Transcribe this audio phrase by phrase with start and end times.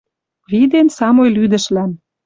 [0.51, 1.91] Виден самой лӱдӹшлӓм.